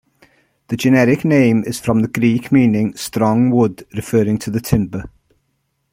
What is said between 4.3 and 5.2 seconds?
to the timber.